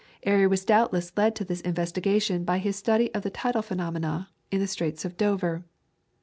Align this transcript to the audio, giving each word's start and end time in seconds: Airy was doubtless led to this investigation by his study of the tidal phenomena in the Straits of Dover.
Airy 0.23 0.47
was 0.47 0.65
doubtless 0.65 1.11
led 1.15 1.35
to 1.35 1.45
this 1.45 1.61
investigation 1.61 2.43
by 2.43 2.57
his 2.57 2.75
study 2.75 3.13
of 3.13 3.21
the 3.21 3.29
tidal 3.29 3.61
phenomena 3.61 4.29
in 4.49 4.59
the 4.59 4.65
Straits 4.65 5.05
of 5.05 5.15
Dover. 5.15 5.63